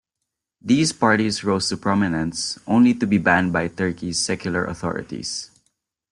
These 0.59 0.93
parties 0.93 1.43
rose 1.43 1.69
to 1.69 1.77
prominence 1.77 2.57
only 2.65 2.95
to 2.95 3.05
be 3.05 3.19
banned 3.19 3.53
by 3.53 3.67
Turkey's 3.67 4.17
secular 4.17 4.65
authorities. 4.65 5.51